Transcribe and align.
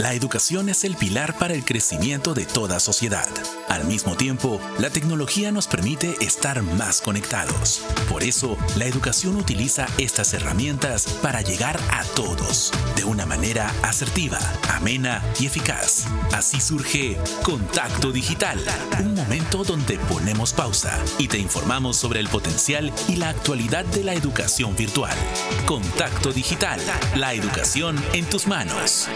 La 0.00 0.14
educación 0.14 0.70
es 0.70 0.84
el 0.84 0.96
pilar 0.96 1.36
para 1.36 1.52
el 1.52 1.62
crecimiento 1.62 2.32
de 2.32 2.46
toda 2.46 2.80
sociedad. 2.80 3.28
Al 3.68 3.84
mismo 3.84 4.16
tiempo, 4.16 4.58
la 4.78 4.88
tecnología 4.88 5.52
nos 5.52 5.66
permite 5.66 6.14
estar 6.24 6.62
más 6.62 7.02
conectados. 7.02 7.82
Por 8.08 8.24
eso, 8.24 8.56
la 8.76 8.86
educación 8.86 9.36
utiliza 9.36 9.86
estas 9.98 10.32
herramientas 10.32 11.04
para 11.20 11.42
llegar 11.42 11.78
a 11.90 12.02
todos, 12.16 12.72
de 12.96 13.04
una 13.04 13.26
manera 13.26 13.74
asertiva, 13.82 14.38
amena 14.70 15.22
y 15.38 15.44
eficaz. 15.44 16.06
Así 16.32 16.62
surge 16.62 17.18
Contacto 17.42 18.10
Digital, 18.10 18.58
un 19.00 19.12
momento 19.12 19.64
donde 19.64 19.98
ponemos 20.08 20.54
pausa 20.54 20.98
y 21.18 21.28
te 21.28 21.36
informamos 21.36 21.98
sobre 21.98 22.20
el 22.20 22.28
potencial 22.30 22.90
y 23.06 23.16
la 23.16 23.28
actualidad 23.28 23.84
de 23.84 24.04
la 24.04 24.14
educación 24.14 24.74
virtual. 24.74 25.18
Contacto 25.66 26.32
Digital, 26.32 26.80
la 27.16 27.34
educación 27.34 28.02
en 28.14 28.24
tus 28.24 28.46
manos. 28.46 29.06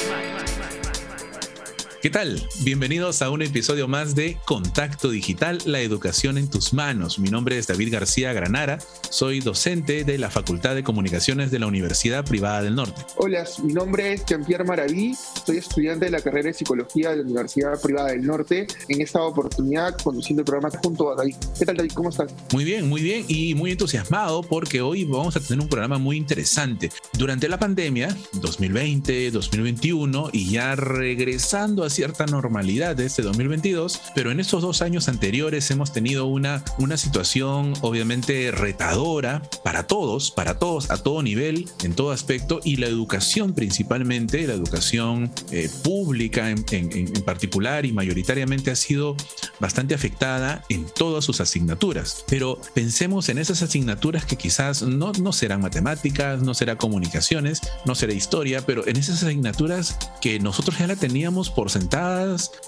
¿Qué 2.05 2.11
tal? 2.11 2.39
Bienvenidos 2.61 3.23
a 3.23 3.31
un 3.31 3.41
episodio 3.41 3.89
más 3.89 4.15
de 4.15 4.37
Contacto 4.45 5.09
Digital, 5.09 5.57
la 5.65 5.81
educación 5.81 6.37
en 6.37 6.51
tus 6.51 6.75
manos. 6.75 7.19
Mi 7.19 7.31
nombre 7.31 7.57
es 7.57 7.67
David 7.67 7.95
García 7.95 8.35
Granara, 8.35 8.79
soy 9.09 9.41
docente 9.41 10.05
de 10.05 10.19
la 10.19 10.29
Facultad 10.29 10.75
de 10.75 10.85
Comunicaciones 10.85 11.51
de 11.51 11.61
la 11.61 11.67
Universidad 11.67 12.23
Privada 12.23 12.61
del 12.61 12.75
Norte. 12.75 13.01
Hola, 13.17 13.49
mi 13.63 13.73
nombre 13.73 14.13
es 14.13 14.27
Jean-Pierre 14.27 14.65
Maraví, 14.65 15.17
soy 15.47 15.57
estudiante 15.57 16.05
de 16.05 16.11
la 16.11 16.21
carrera 16.21 16.49
de 16.49 16.53
Psicología 16.53 17.09
de 17.09 17.17
la 17.17 17.23
Universidad 17.23 17.81
Privada 17.81 18.09
del 18.09 18.27
Norte. 18.27 18.67
En 18.89 19.01
esta 19.01 19.23
oportunidad 19.23 19.97
conduciendo 19.97 20.43
el 20.43 20.45
programa 20.45 20.79
junto 20.83 21.11
a 21.11 21.17
David. 21.17 21.37
¿Qué 21.59 21.65
tal 21.65 21.79
David? 21.79 21.93
¿Cómo 21.95 22.11
estás? 22.11 22.35
Muy 22.53 22.65
bien, 22.65 22.87
muy 22.87 23.01
bien 23.01 23.25
y 23.29 23.55
muy 23.55 23.71
entusiasmado 23.71 24.43
porque 24.43 24.83
hoy 24.83 25.05
vamos 25.05 25.37
a 25.37 25.41
tener 25.41 25.63
un 25.63 25.71
programa 25.71 25.97
muy 25.97 26.19
interesante. 26.19 26.91
Durante 27.15 27.49
la 27.49 27.59
pandemia, 27.59 28.15
2020, 28.35 29.31
2021 29.31 30.29
y 30.33 30.51
ya 30.51 30.77
regresando 30.77 31.83
a 31.83 31.94
cierta 31.95 32.27
normalidad 32.27 32.97
de 32.97 33.07
este 33.07 33.23
2022, 33.23 34.01
pero 34.15 34.31
en 34.31 34.41
estos 34.41 34.63
dos 34.63 34.83
años 34.83 35.09
anteriores 35.09 35.71
hemos 35.71 35.93
tenido 35.93 36.27
una, 36.27 36.65
una 36.79 36.97
situación 36.97 37.73
obviamente 37.83 38.51
retadora 38.51 39.43
para 39.63 39.87
todos, 39.87 40.31
para 40.31 40.59
todos, 40.59 40.91
a 40.91 41.03
todo 41.03 41.23
nivel, 41.23 41.69
en 41.83 41.95
todo 41.95 42.11
aspecto, 42.11 42.61
y 42.65 42.77
la 42.77 42.87
educación 42.87 43.55
principalmente, 43.55 44.47
la 44.47 44.55
educación 44.55 45.31
eh, 45.51 45.71
pública 45.83 46.51
en, 46.51 46.65
en, 46.71 47.13
particular 47.25 47.87
y 47.87 47.93
mayoritariamente 47.93 48.71
ha 48.71 48.77
sido 48.77 49.17
bastante 49.61 49.95
afectada 49.95 50.65
en 50.69 50.87
todas 50.87 51.25
sus 51.25 51.41
asignaturas. 51.41 52.25
Pero 52.29 52.61
pensemos 52.75 53.29
en 53.29 53.39
esas 53.39 53.63
asignaturas 53.63 54.25
que 54.27 54.37
quizás 54.37 54.83
no, 54.83 55.13
no 55.13 55.33
serán 55.33 55.61
matemáticas, 55.61 56.43
no 56.43 56.55
será 56.55 56.77
comunicaciones, 56.77 57.61
no 57.85 57.95
será 57.95 58.13
historia, 58.13 58.65
pero 58.67 58.87
en 58.87 58.97
esas 58.97 59.23
asignaturas 59.23 59.99
que 60.21 60.39
nosotros 60.39 60.79
ya 60.79 60.87
la 60.87 60.97
teníamos 60.97 61.51
por 61.51 61.71
sentado 61.71 61.95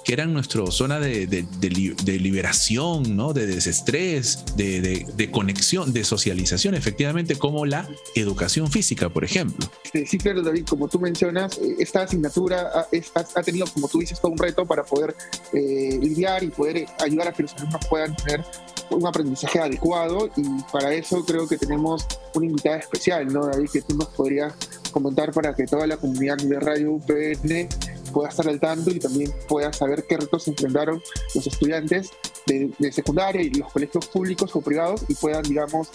que 0.04 0.12
eran 0.12 0.32
nuestra 0.32 0.64
zona 0.70 1.00
de, 1.00 1.26
de, 1.26 2.18
liberación, 2.18 3.16
¿no? 3.16 3.32
de 3.32 3.46
desestrés, 3.46 4.44
de, 4.56 5.30
conexión, 5.30 5.92
de 5.92 6.04
socialización, 6.04 6.74
efectivamente, 6.74 7.36
como 7.36 7.66
la 7.66 7.88
educación 8.14 8.70
física, 8.70 9.08
por 9.08 9.24
ejemplo. 9.24 9.68
Sí, 9.92 10.18
claro, 10.18 10.42
David, 10.42 10.64
como 10.68 10.88
tú 10.88 11.00
mencionas, 11.00 11.58
eh, 11.58 11.76
esta 11.78 12.02
asignatura 12.02 12.88
ha, 13.34 13.42
tenido, 13.42 13.66
como 13.66 13.88
tú 13.88 13.98
dices, 13.98 14.20
todo 14.20 14.32
un 14.32 14.38
reto 14.38 14.64
para 14.64 14.84
poder 14.84 15.14
eh, 15.52 15.98
lidiar 16.00 16.42
y 16.44 16.48
poder 16.48 16.75
eh, 16.76 16.86
ayudar 17.00 17.28
a 17.28 17.32
que 17.32 17.42
los 17.42 17.54
alumnos 17.54 17.86
puedan 17.88 18.14
tener 18.16 18.44
un 18.90 19.06
aprendizaje 19.06 19.58
adecuado 19.58 20.28
y 20.36 20.62
para 20.72 20.92
eso 20.92 21.24
creo 21.24 21.48
que 21.48 21.56
tenemos 21.56 22.06
una 22.34 22.46
invitada 22.46 22.76
especial, 22.76 23.32
¿no, 23.32 23.46
David? 23.46 23.68
Que 23.72 23.82
tú 23.82 23.96
nos 23.96 24.08
podrías 24.08 24.54
comentar 24.92 25.32
para 25.32 25.54
que 25.54 25.66
toda 25.66 25.86
la 25.86 25.96
comunidad 25.96 26.36
de 26.38 26.60
Radio 26.60 26.92
UPN 26.92 27.68
pueda 28.12 28.28
estar 28.28 28.48
al 28.48 28.60
tanto 28.60 28.90
y 28.90 28.98
también 28.98 29.32
pueda 29.48 29.72
saber 29.72 30.04
qué 30.08 30.16
retos 30.16 30.48
enfrentaron 30.48 31.02
los 31.34 31.46
estudiantes 31.46 32.10
de, 32.46 32.92
secundaria 32.92 33.42
y 33.42 33.50
los 33.50 33.72
colegios 33.72 34.06
públicos 34.06 34.54
o 34.54 34.60
privados 34.60 35.02
y 35.08 35.14
puedan, 35.14 35.42
digamos, 35.42 35.88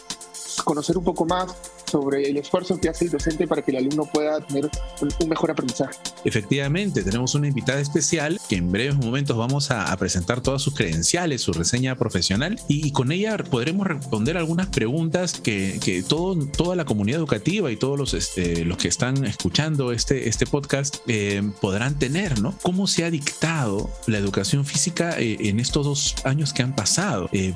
conocer 0.64 0.98
un 0.98 1.04
poco 1.04 1.26
más 1.26 1.56
sobre 1.92 2.30
el 2.30 2.38
esfuerzo 2.38 2.80
que 2.80 2.88
hace 2.88 3.06
el 3.06 3.12
docente 3.12 3.48
para 3.48 3.62
que 3.62 3.72
el 3.72 3.78
alumno 3.78 4.06
pueda 4.06 4.40
tener 4.46 4.70
un, 5.02 5.30
mejor 5.30 5.52
aprendizaje. 5.52 5.98
Efectivamente, 6.24 7.04
tenemos 7.04 7.36
una 7.36 7.48
invitada 7.48 7.82
especial 7.82 8.40
que 8.48 8.56
en 8.56 8.72
breves 8.72 8.96
momentos 8.96 9.36
vamos 9.38 9.72
a, 9.72 9.92
presentar 9.98 10.42
todas 10.42 10.62
sus 10.62 10.74
credenciales, 10.74 11.42
su 11.42 11.54
reseña 11.54 11.96
profesional 11.96 12.60
y, 12.68 12.92
con 12.92 13.12
ella 13.12 13.38
podremos 13.38 13.86
responder 13.88 14.38
algunas 14.38 14.68
preguntas 14.68 15.40
que, 15.40 15.80
que 15.84 16.02
todo, 16.02 16.48
toda 16.48 16.76
la 16.76 16.86
comunidad 16.86 17.20
educativa 17.20 17.72
y 17.72 17.76
todos 17.76 18.00
los, 18.00 18.14
este, 18.14 18.64
los 18.66 18.78
que 18.78 18.88
están 18.88 19.26
escuchando 19.26 19.92
este, 19.92 20.30
este 20.30 20.46
podcast 20.46 20.98
eh, 21.08 21.44
podrán 21.60 22.00
tener, 22.00 22.40
¿no? 22.42 22.56
¿Cómo 22.62 22.88
se 22.88 23.04
ha 23.04 23.12
dictado 23.12 23.90
la 24.08 24.18
educación 24.18 24.66
física 24.66 25.20
eh, 25.20 25.38
en 25.42 25.60
estos 25.60 25.86
dos 25.86 26.16
años 26.24 26.41
que 26.54 26.64
han 26.64 26.76
pasado? 26.76 27.30
Eh, 27.34 27.54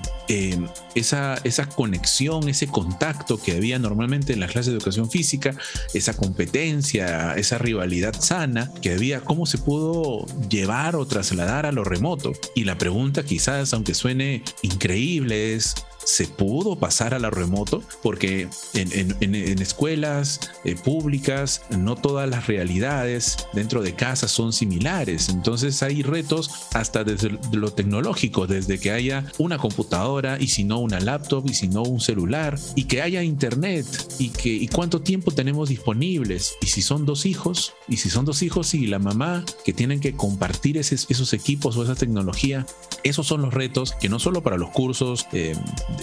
esa, 0.95 1.35
esa 1.43 1.67
conexión, 1.67 2.47
ese 2.49 2.67
contacto 2.67 3.41
que 3.41 3.53
había 3.53 3.79
normalmente 3.79 4.33
en 4.33 4.39
las 4.39 4.51
clases 4.51 4.71
de 4.71 4.77
educación 4.77 5.09
física, 5.09 5.55
esa 5.93 6.15
competencia, 6.15 7.33
esa 7.35 7.57
rivalidad 7.57 8.13
sana 8.19 8.71
que 8.81 8.93
había, 8.93 9.21
cómo 9.21 9.45
se 9.45 9.57
pudo 9.57 10.25
llevar 10.49 10.95
o 10.95 11.05
trasladar 11.05 11.65
a 11.65 11.71
lo 11.71 11.83
remoto. 11.83 12.33
Y 12.53 12.63
la 12.63 12.77
pregunta 12.77 13.23
quizás, 13.23 13.73
aunque 13.73 13.93
suene 13.93 14.43
increíble, 14.61 15.55
es 15.55 15.75
se 16.05 16.27
pudo 16.27 16.77
pasar 16.77 17.13
a 17.13 17.19
lo 17.19 17.29
remoto 17.29 17.83
porque 18.01 18.47
en, 18.73 19.61
escuelas 19.61 20.51
eh, 20.63 20.75
públicas 20.75 21.63
no 21.77 21.95
todas 21.95 22.29
las 22.29 22.47
realidades 22.47 23.37
dentro 23.53 23.81
de 23.81 23.95
casa 23.95 24.27
son 24.27 24.53
similares. 24.53 25.29
Entonces 25.29 25.83
hay 25.83 26.03
retos 26.03 26.49
hasta 26.73 27.03
desde 27.03 27.37
lo 27.51 27.73
tecnológico, 27.73 28.47
desde 28.47 28.79
que 28.79 28.91
haya 28.91 29.25
una 29.37 29.57
computadora 29.57 30.37
y 30.39 30.47
si 30.47 30.63
no 30.63 30.79
una 30.79 30.99
laptop 30.99 31.49
y 31.49 31.53
si 31.53 31.67
no 31.67 31.83
un 31.83 31.99
celular 31.99 32.57
y 32.75 32.85
que 32.85 33.01
haya 33.01 33.23
internet 33.23 33.85
y 34.19 34.29
que 34.29 34.49
y 34.49 34.67
cuánto 34.67 35.01
tiempo 35.01 35.31
tenemos 35.31 35.69
disponibles 35.69 36.55
y 36.61 36.67
si 36.67 36.81
son 36.81 37.05
dos 37.05 37.25
hijos 37.25 37.73
y 37.87 37.97
si 37.97 38.09
son 38.09 38.25
dos 38.25 38.41
hijos 38.43 38.73
y 38.73 38.87
la 38.87 38.99
mamá 38.99 39.43
que 39.63 39.73
tienen 39.73 39.99
que 39.99 40.15
compartir 40.15 40.77
esos 40.77 41.33
equipos 41.33 41.75
o 41.77 41.83
esa 41.83 41.95
tecnología, 41.95 42.65
esos 43.03 43.27
son 43.27 43.41
los 43.41 43.53
retos 43.53 43.93
que 43.99 44.09
no 44.09 44.19
solo 44.19 44.43
para 44.43 44.57
los 44.57 44.69
cursos 44.69 45.27
eh, 45.31 45.55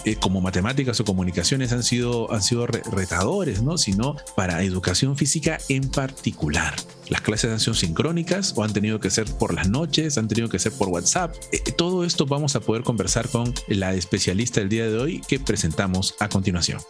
eh, 0.05 0.17
como 0.17 0.41
matemáticas 0.41 1.01
o 1.01 1.05
comunicaciones 1.05 1.73
han 1.73 1.83
sido, 1.83 2.33
han 2.33 2.43
sido 2.43 2.67
retadores, 2.67 3.63
¿no? 3.63 3.79
sino 3.79 4.17
para 4.37 4.63
educación 4.63 5.17
física 5.17 5.59
en 5.69 5.89
particular. 5.91 6.75
Las 7.09 7.21
clases 7.21 7.53
han 7.53 7.61
sido 7.61 7.75
sincrónicas 7.75 8.55
o 8.57 8.65
han 8.65 8.73
tenido 8.73 9.01
que 9.01 9.11
ser 9.11 9.27
por 9.27 9.55
las 9.55 9.69
noches, 9.69 10.19
han 10.19 10.29
tenido 10.29 10.49
que 10.49 10.59
ser 10.59 10.73
por 10.73 10.89
WhatsApp. 10.89 11.35
Eh, 11.53 11.73
todo 11.73 12.05
esto 12.05 12.27
vamos 12.27 12.57
a 12.57 12.61
poder 12.61 12.83
conversar 12.83 13.29
con 13.29 13.53
la 13.69 13.95
especialista 13.95 14.61
del 14.61 14.69
día 14.69 14.87
de 14.89 14.99
hoy 14.99 15.21
que 15.27 15.39
presentamos 15.39 16.15
a 16.21 16.29
continuación. 16.29 16.81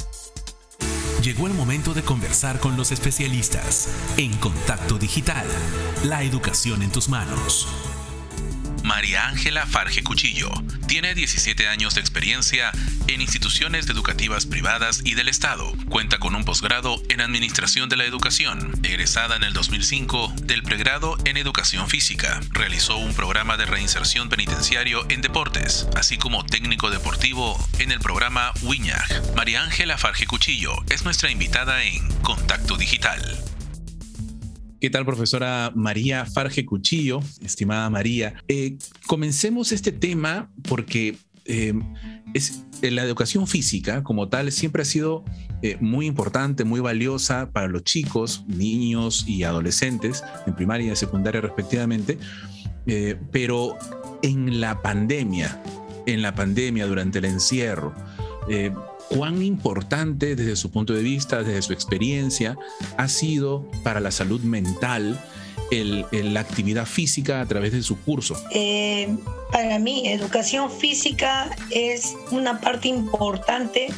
Llegó 1.22 1.46
el 1.46 1.54
momento 1.54 1.94
de 1.94 2.02
conversar 2.02 2.58
con 2.58 2.76
los 2.76 2.90
especialistas 2.90 3.88
en 4.16 4.36
Contacto 4.38 4.98
Digital, 4.98 5.46
la 6.04 6.24
educación 6.24 6.82
en 6.82 6.90
tus 6.90 7.08
manos. 7.08 7.68
María 8.82 9.28
Ángela 9.28 9.66
Farge 9.66 10.02
Cuchillo. 10.02 10.50
Tiene 10.88 11.14
17 11.14 11.68
años 11.68 11.94
de 11.94 12.00
experiencia 12.00 12.72
en 13.14 13.20
instituciones 13.20 13.88
educativas 13.88 14.46
privadas 14.46 15.02
y 15.04 15.14
del 15.14 15.28
Estado. 15.28 15.72
Cuenta 15.88 16.18
con 16.18 16.34
un 16.34 16.44
posgrado 16.44 17.02
en 17.08 17.20
Administración 17.20 17.88
de 17.88 17.96
la 17.96 18.04
Educación, 18.04 18.72
egresada 18.82 19.36
en 19.36 19.44
el 19.44 19.52
2005 19.52 20.32
del 20.44 20.62
pregrado 20.62 21.16
en 21.24 21.36
Educación 21.36 21.88
Física. 21.88 22.40
Realizó 22.50 22.96
un 22.96 23.14
programa 23.14 23.56
de 23.56 23.66
reinserción 23.66 24.28
penitenciario 24.28 25.04
en 25.10 25.20
deportes, 25.20 25.86
así 25.94 26.16
como 26.16 26.44
técnico 26.44 26.90
deportivo 26.90 27.58
en 27.78 27.92
el 27.92 28.00
programa 28.00 28.52
WIñAG. 28.62 29.34
María 29.36 29.62
Ángela 29.62 29.98
Farge 29.98 30.26
Cuchillo 30.26 30.72
es 30.88 31.04
nuestra 31.04 31.30
invitada 31.30 31.84
en 31.84 32.08
Contacto 32.22 32.76
Digital. 32.76 33.20
¿Qué 34.80 34.90
tal, 34.90 35.04
profesora 35.04 35.70
María 35.74 36.26
Farge 36.26 36.64
Cuchillo? 36.64 37.20
Estimada 37.40 37.88
María, 37.88 38.34
eh, 38.48 38.78
comencemos 39.06 39.70
este 39.70 39.92
tema 39.92 40.50
porque 40.68 41.16
eh, 41.44 41.74
es, 42.34 42.64
eh, 42.82 42.90
la 42.90 43.02
educación 43.02 43.46
física 43.46 44.02
como 44.02 44.28
tal 44.28 44.52
siempre 44.52 44.82
ha 44.82 44.84
sido 44.84 45.24
muy 45.80 46.06
importante, 46.06 46.64
muy 46.64 46.80
valiosa 46.80 47.52
para 47.52 47.68
los 47.68 47.84
chicos, 47.84 48.44
niños 48.48 49.24
y 49.28 49.44
adolescentes, 49.44 50.24
en 50.44 50.56
primaria 50.56 50.92
y 50.92 50.96
secundaria 50.96 51.40
respectivamente, 51.40 52.18
pero 53.30 53.78
en 54.22 54.60
la 54.60 54.82
pandemia, 54.82 55.62
en 56.06 56.20
la 56.20 56.34
pandemia, 56.34 56.88
durante 56.88 57.20
el 57.20 57.26
encierro, 57.26 57.94
cuán 59.08 59.40
importante 59.40 60.34
desde 60.34 60.56
su 60.56 60.72
punto 60.72 60.94
de 60.94 61.02
vista, 61.04 61.44
desde 61.44 61.62
su 61.62 61.72
experiencia, 61.72 62.56
ha 62.96 63.06
sido 63.06 63.70
para 63.84 64.00
la 64.00 64.10
salud 64.10 64.40
mental 64.40 65.16
el, 65.72 66.06
la 66.12 66.40
actividad 66.40 66.86
física 66.86 67.40
a 67.40 67.46
través 67.46 67.72
de 67.72 67.82
su 67.82 67.98
curso? 68.00 68.36
Eh, 68.50 69.08
para 69.50 69.78
mí, 69.78 70.08
educación 70.08 70.70
física 70.70 71.50
es 71.70 72.14
una 72.30 72.60
parte 72.60 72.88
importante 72.88 73.88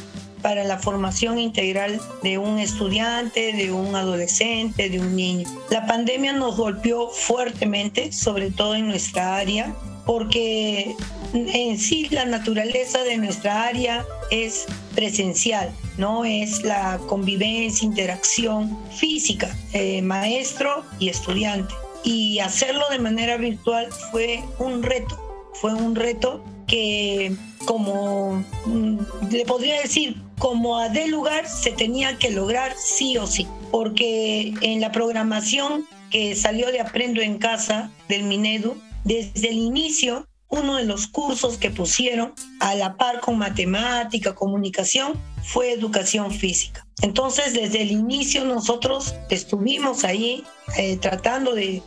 para 0.41 0.63
la 0.63 0.77
formación 0.77 1.39
integral 1.39 1.99
de 2.21 2.37
un 2.37 2.59
estudiante, 2.59 3.53
de 3.53 3.71
un 3.71 3.95
adolescente, 3.95 4.89
de 4.89 4.99
un 4.99 5.15
niño. 5.15 5.49
La 5.71 5.85
pandemia 5.87 6.33
nos 6.33 6.55
golpeó 6.55 7.09
fuertemente, 7.09 8.11
sobre 8.11 8.51
todo 8.51 8.75
en 8.75 8.87
nuestra 8.87 9.37
área, 9.37 9.75
porque 10.05 10.95
en 11.33 11.77
sí 11.77 12.07
la 12.09 12.25
naturaleza 12.25 13.03
de 13.03 13.17
nuestra 13.17 13.63
área 13.63 14.05
es 14.31 14.65
presencial, 14.93 15.71
no 15.97 16.25
es 16.25 16.63
la 16.63 16.99
convivencia, 17.07 17.85
interacción 17.85 18.77
física, 18.91 19.55
eh, 19.73 20.01
maestro 20.01 20.83
y 20.99 21.09
estudiante. 21.09 21.73
Y 22.03 22.39
hacerlo 22.39 22.83
de 22.91 22.99
manera 22.99 23.37
virtual 23.37 23.87
fue 24.11 24.43
un 24.59 24.83
reto, 24.83 25.19
fue 25.53 25.73
un 25.73 25.95
reto 25.95 26.43
que 26.67 27.35
como 27.65 28.43
mm, 28.65 28.97
le 29.31 29.45
podría 29.45 29.81
decir, 29.81 30.21
como 30.37 30.77
a 30.77 30.89
de 30.89 31.07
lugar 31.07 31.47
se 31.47 31.71
tenía 31.71 32.17
que 32.17 32.29
lograr 32.29 32.73
sí 32.77 33.17
o 33.17 33.25
sí, 33.25 33.47
porque 33.71 34.53
en 34.61 34.81
la 34.81 34.91
programación 34.91 35.85
que 36.11 36.35
salió 36.35 36.71
de 36.71 36.81
Aprendo 36.81 37.21
en 37.21 37.37
Casa 37.37 37.91
del 38.07 38.23
Minedu, 38.23 38.77
desde 39.05 39.49
el 39.49 39.57
inicio, 39.57 40.27
uno 40.49 40.77
de 40.77 40.85
los 40.85 41.07
cursos 41.07 41.57
que 41.57 41.69
pusieron 41.69 42.33
a 42.59 42.75
la 42.75 42.97
par 42.97 43.21
con 43.21 43.37
matemática, 43.37 44.35
comunicación, 44.35 45.13
fue 45.43 45.71
educación 45.71 46.31
física. 46.31 46.85
Entonces, 47.01 47.53
desde 47.53 47.83
el 47.83 47.91
inicio 47.91 48.43
nosotros 48.45 49.15
estuvimos 49.29 50.03
ahí 50.03 50.43
eh, 50.77 50.97
tratando 50.97 51.53
de, 51.53 51.81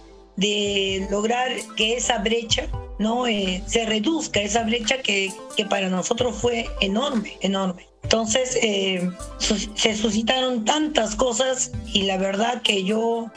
lograr 1.11 1.51
que 1.77 1.97
esa 1.97 2.19
brecha 2.19 2.69
no 3.01 3.27
eh, 3.27 3.63
se 3.67 3.85
reduzca, 3.85 4.41
esa 4.41 4.63
brecha 4.63 5.03
que, 5.03 5.33
que 5.57 5.65
para 5.65 5.89
nosotros 5.89 6.37
fue 6.37 6.67
enorme, 6.81 7.37
enorme. 7.41 7.89
Entonces 8.09 8.57
eh, 8.63 9.11
se 9.75 9.95
suscitaron 9.95 10.65
tantas 10.65 11.15
cosas 11.15 11.73
y 11.93 12.05
la 12.05 12.17
verdad 12.17 12.63
que 12.63 12.83
yo 12.83 13.31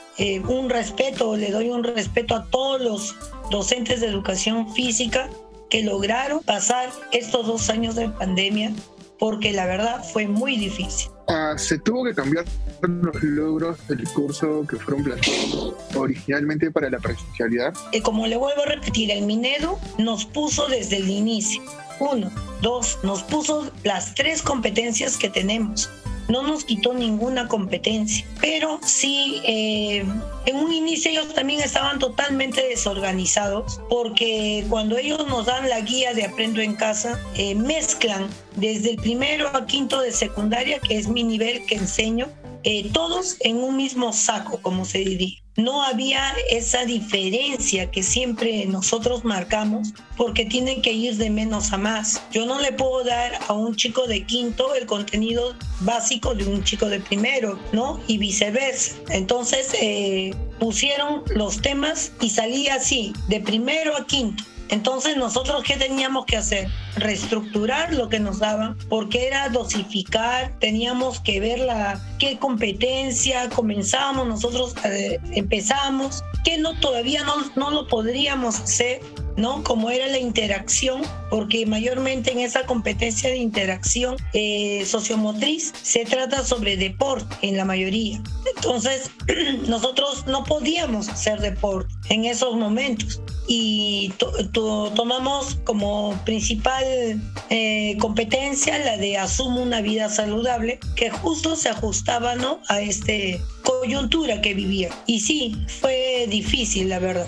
un 0.47 0.69
respeto, 0.69 1.35
le 1.35 1.51
doy 1.51 1.69
un 1.69 1.83
respeto 1.83 2.35
a 2.35 2.45
todos 2.45 2.79
los 2.79 3.15
docentes 3.49 3.99
de 3.99 4.07
educación 4.07 4.73
física 4.73 5.29
que 5.69 5.83
lograron 5.83 6.41
pasar 6.41 6.89
estos 7.11 7.47
dos 7.47 7.69
años 7.69 7.95
de 7.95 8.07
pandemia 8.07 8.71
porque 9.19 9.51
la 9.51 9.65
verdad 9.65 10.03
fue 10.03 10.25
muy 10.25 10.55
difícil. 10.55 11.11
Ah, 11.27 11.55
se 11.57 11.77
tuvo 11.77 12.05
que 12.05 12.13
cambiar 12.13 12.45
los 12.81 13.21
logros 13.23 13.87
del 13.89 14.03
curso 14.13 14.65
que 14.69 14.77
fueron 14.77 15.03
planteados 15.03 15.75
originalmente 15.95 16.71
para 16.71 16.89
la 16.89 16.97
presencialidad. 16.99 17.73
Eh, 17.91 18.01
como 18.01 18.25
le 18.25 18.37
vuelvo 18.37 18.63
a 18.63 18.67
repetir, 18.67 19.11
el 19.11 19.25
Minedo 19.25 19.77
nos 19.97 20.25
puso 20.25 20.67
desde 20.67 20.97
el 20.97 21.09
inicio. 21.09 21.61
Uno, 21.99 22.31
dos, 22.61 22.99
nos 23.03 23.23
puso 23.23 23.71
las 23.83 24.15
tres 24.15 24.41
competencias 24.41 25.17
que 25.17 25.29
tenemos. 25.29 25.89
No 26.27 26.43
nos 26.43 26.63
quitó 26.63 26.93
ninguna 26.93 27.47
competencia, 27.47 28.25
pero 28.39 28.79
sí, 28.83 29.41
eh, 29.43 30.05
en 30.45 30.55
un 30.55 30.71
inicio 30.71 31.11
ellos 31.11 31.33
también 31.33 31.59
estaban 31.59 31.99
totalmente 31.99 32.65
desorganizados 32.65 33.81
porque 33.89 34.65
cuando 34.69 34.97
ellos 34.97 35.27
nos 35.27 35.47
dan 35.47 35.67
la 35.67 35.81
guía 35.81 36.13
de 36.13 36.23
Aprendo 36.23 36.61
en 36.61 36.75
Casa, 36.75 37.19
eh, 37.35 37.53
mezclan 37.55 38.29
desde 38.55 38.91
el 38.91 38.95
primero 38.97 39.49
a 39.53 39.65
quinto 39.65 39.99
de 39.99 40.13
secundaria, 40.13 40.79
que 40.79 40.97
es 40.97 41.09
mi 41.09 41.23
nivel 41.23 41.65
que 41.65 41.75
enseño, 41.75 42.29
eh, 42.63 42.89
todos 42.91 43.37
en 43.41 43.57
un 43.57 43.77
mismo 43.77 44.13
saco, 44.13 44.59
como 44.61 44.85
se 44.85 44.99
diría. 44.99 45.37
No 45.57 45.83
había 45.83 46.33
esa 46.49 46.85
diferencia 46.85 47.91
que 47.91 48.03
siempre 48.03 48.65
nosotros 48.67 49.25
marcamos 49.25 49.93
porque 50.15 50.45
tienen 50.45 50.81
que 50.81 50.93
ir 50.93 51.17
de 51.17 51.29
menos 51.29 51.73
a 51.73 51.77
más. 51.77 52.21
Yo 52.31 52.45
no 52.45 52.61
le 52.61 52.71
puedo 52.71 53.03
dar 53.03 53.37
a 53.47 53.53
un 53.53 53.75
chico 53.75 54.07
de 54.07 54.25
quinto 54.25 54.73
el 54.75 54.85
contenido 54.85 55.53
básico 55.81 56.33
de 56.35 56.45
un 56.45 56.63
chico 56.63 56.87
de 56.87 57.01
primero, 57.01 57.59
¿no? 57.73 57.99
Y 58.07 58.17
viceversa. 58.17 58.95
Entonces 59.09 59.75
eh, 59.81 60.33
pusieron 60.57 61.23
los 61.35 61.61
temas 61.61 62.13
y 62.21 62.29
salía 62.29 62.75
así, 62.75 63.11
de 63.27 63.41
primero 63.41 63.97
a 63.97 64.05
quinto. 64.05 64.43
Entonces 64.71 65.17
nosotros 65.17 65.63
qué 65.63 65.75
teníamos 65.75 66.25
que 66.25 66.37
hacer? 66.37 66.69
Reestructurar 66.95 67.93
lo 67.93 68.07
que 68.07 68.21
nos 68.21 68.39
daban, 68.39 68.77
porque 68.89 69.27
era 69.27 69.49
dosificar, 69.49 70.57
teníamos 70.59 71.19
que 71.19 71.41
ver 71.41 71.59
la 71.59 72.01
qué 72.19 72.39
competencia, 72.39 73.49
comenzábamos 73.49 74.27
nosotros, 74.27 74.73
eh, 74.85 75.19
empezamos, 75.33 76.23
que 76.45 76.57
no 76.57 76.79
todavía 76.79 77.23
no, 77.23 77.35
no 77.55 77.69
lo 77.71 77.87
podríamos 77.87 78.59
hacer 78.61 79.01
¿no? 79.41 79.63
Como 79.63 79.89
era 79.89 80.07
la 80.07 80.19
interacción, 80.19 81.01
porque 81.29 81.65
mayormente 81.65 82.31
en 82.31 82.39
esa 82.39 82.65
competencia 82.65 83.29
de 83.29 83.37
interacción 83.37 84.15
eh, 84.33 84.85
sociomotriz 84.85 85.73
se 85.81 86.05
trata 86.05 86.45
sobre 86.45 86.77
deporte 86.77 87.35
en 87.41 87.57
la 87.57 87.65
mayoría. 87.65 88.21
Entonces, 88.55 89.09
nosotros 89.67 90.25
no 90.27 90.43
podíamos 90.43 91.09
hacer 91.09 91.41
deporte 91.41 91.93
en 92.09 92.25
esos 92.25 92.55
momentos 92.55 93.21
y 93.47 94.13
tomamos 94.53 95.55
como 95.65 96.17
principal 96.23 96.85
eh, 97.49 97.97
competencia 97.99 98.77
la 98.77 98.97
de 98.97 99.17
asumo 99.17 99.61
una 99.61 99.81
vida 99.81 100.07
saludable, 100.09 100.79
que 100.95 101.09
justo 101.09 101.55
se 101.55 101.69
ajustaba 101.69 102.35
¿no? 102.35 102.61
a 102.69 102.81
esta 102.81 103.13
coyuntura 103.63 104.41
que 104.41 104.53
vivía. 104.53 104.89
Y 105.07 105.19
sí, 105.19 105.57
fue 105.81 106.27
difícil, 106.29 106.89
la 106.89 106.99
verdad 106.99 107.27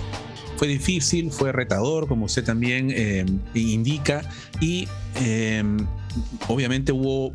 fue 0.57 0.67
difícil, 0.67 1.31
fue 1.31 1.51
retador, 1.51 2.07
como 2.07 2.25
usted 2.25 2.44
también 2.44 2.89
eh, 2.91 3.25
indica, 3.53 4.29
y 4.59 4.88
eh, 5.21 5.63
obviamente 6.48 6.92
hubo 6.92 7.31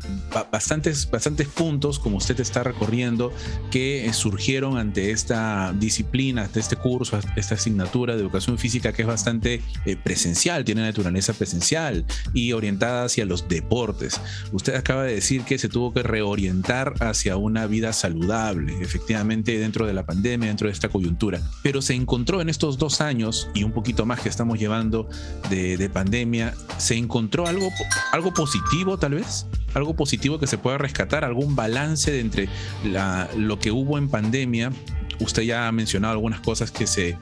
bastantes, 0.51 1.09
bastantes 1.09 1.47
puntos, 1.47 1.99
como 1.99 2.17
usted 2.17 2.39
está 2.39 2.63
recorriendo, 2.63 3.31
que 3.71 4.09
surgieron 4.13 4.77
ante 4.77 5.11
esta 5.11 5.73
disciplina, 5.77 6.43
ante 6.43 6.59
este 6.59 6.75
curso, 6.75 7.19
esta 7.35 7.55
asignatura 7.55 8.15
de 8.15 8.21
educación 8.21 8.57
física 8.57 8.93
que 8.93 9.03
es 9.03 9.07
bastante 9.07 9.61
eh, 9.85 9.95
presencial, 9.95 10.63
tiene 10.63 10.81
naturaleza 10.81 11.33
presencial 11.33 12.05
y 12.33 12.53
orientada 12.53 13.05
hacia 13.05 13.25
los 13.25 13.47
deportes. 13.47 14.19
Usted 14.51 14.75
acaba 14.75 15.03
de 15.03 15.15
decir 15.15 15.43
que 15.43 15.57
se 15.57 15.69
tuvo 15.69 15.93
que 15.93 16.03
reorientar 16.03 16.93
hacia 16.99 17.37
una 17.37 17.67
vida 17.67 17.93
saludable, 17.93 18.81
efectivamente 18.81 19.59
dentro 19.59 19.85
de 19.85 19.93
la 19.93 20.05
pandemia, 20.05 20.47
dentro 20.47 20.67
de 20.67 20.73
esta 20.73 20.89
coyuntura, 20.89 21.41
pero 21.63 21.81
se 21.81 21.93
encontró 21.93 22.41
en 22.41 22.49
estos 22.49 22.77
dos 22.77 23.01
años 23.01 23.49
y 23.53 23.63
un 23.63 23.71
poquito 23.71 24.05
más 24.05 24.21
que 24.21 24.29
estamos 24.29 24.59
llevando 24.59 25.09
de, 25.49 25.77
de 25.77 25.89
pandemia, 25.89 26.53
se 26.77 26.95
encontró 26.95 27.47
algo, 27.47 27.69
algo 28.11 28.33
positivo 28.33 28.68
tal 28.99 29.15
vez? 29.15 29.45
Algo 29.73 29.95
positivo 29.95 30.39
que 30.39 30.47
se 30.47 30.57
pueda 30.57 30.77
rescatar, 30.77 31.23
algún 31.23 31.55
balance 31.55 32.11
de 32.11 32.19
entre 32.19 32.49
lo 33.37 33.59
que 33.59 33.71
hubo 33.71 33.97
en 33.97 34.09
pandemia. 34.09 34.71
Usted 35.19 35.43
ya 35.43 35.67
ha 35.67 35.71
mencionado 35.71 36.13
algunas 36.13 36.39
cosas 36.39 36.71
que 36.71 36.87
se, 36.87 37.17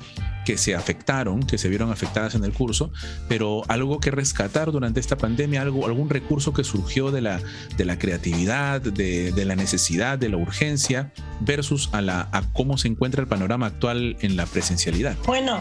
que 0.45 0.57
se 0.57 0.75
afectaron, 0.75 1.41
que 1.41 1.57
se 1.57 1.67
vieron 1.67 1.91
afectadas 1.91 2.35
en 2.35 2.43
el 2.43 2.53
curso, 2.53 2.91
pero 3.27 3.63
algo 3.69 3.99
que 3.99 4.11
rescatar 4.11 4.71
durante 4.71 4.99
esta 4.99 5.17
pandemia, 5.17 5.63
algo, 5.63 5.87
algún 5.87 6.09
recurso 6.09 6.53
que 6.53 6.63
surgió 6.63 7.09
de 7.11 7.21
la, 7.21 7.41
de 7.75 7.85
la 7.85 7.97
creatividad, 7.97 8.81
de, 8.81 9.31
de 9.31 9.45
la 9.45 9.55
necesidad, 9.55 10.19
de 10.19 10.29
la 10.29 10.37
urgencia, 10.37 11.11
versus 11.39 11.89
a, 11.91 12.01
la, 12.01 12.29
a 12.31 12.43
cómo 12.53 12.77
se 12.77 12.87
encuentra 12.87 13.21
el 13.21 13.27
panorama 13.27 13.65
actual 13.65 14.15
en 14.21 14.37
la 14.37 14.45
presencialidad. 14.45 15.17
Bueno, 15.25 15.59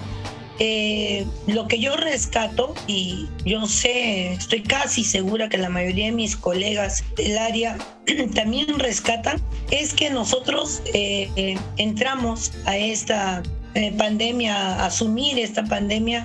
eh, 0.58 1.26
lo 1.46 1.68
que 1.68 1.78
yo 1.78 1.96
rescato, 1.96 2.74
y 2.86 3.26
yo 3.44 3.66
sé, 3.66 4.32
estoy 4.32 4.62
casi 4.62 5.04
segura 5.04 5.48
que 5.48 5.58
la 5.58 5.68
mayoría 5.68 6.06
de 6.06 6.12
mis 6.12 6.36
colegas 6.36 7.04
del 7.16 7.36
área 7.36 7.76
también 8.34 8.78
rescatan, 8.78 9.40
es 9.70 9.92
que 9.92 10.10
nosotros 10.10 10.82
eh, 10.94 11.58
entramos 11.76 12.52
a 12.64 12.76
esta 12.76 13.42
eh, 13.74 13.92
pandemia, 13.98 14.56
a 14.56 14.86
asumir 14.86 15.38
esta 15.38 15.64
pandemia 15.64 16.24